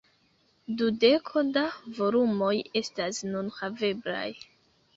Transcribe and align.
Dudeko 0.79 1.43
da 1.59 1.65
volumoj 1.99 2.51
estas 2.83 3.23
nun 3.31 3.55
haveblaj. 3.61 4.27